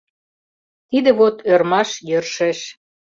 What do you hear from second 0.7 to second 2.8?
Тиде вот ӧрмаш йӧршеш».